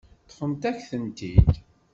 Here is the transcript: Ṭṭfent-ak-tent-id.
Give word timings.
Ṭṭfent-ak-tent-id. 0.25 1.49